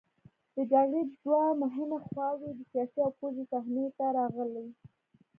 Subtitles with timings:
[0.55, 4.65] د جګړې دوه مهمې خواوې د سیاسي او پوځي صحنې ته راغلې.